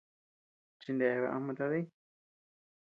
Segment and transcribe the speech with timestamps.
[0.79, 1.81] Chineabea ama tadï.